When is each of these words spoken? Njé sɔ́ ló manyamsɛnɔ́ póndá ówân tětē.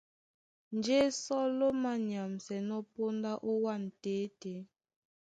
Njé 0.75 0.99
sɔ́ 1.23 1.41
ló 1.57 1.67
manyamsɛnɔ́ 1.81 2.79
póndá 2.93 3.31
ówân 3.51 3.83
tětē. 4.01 4.55